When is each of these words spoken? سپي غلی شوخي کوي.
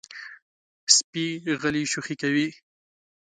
سپي 0.95 1.25
غلی 1.61 1.83
شوخي 1.91 2.15
کوي. 2.21 2.47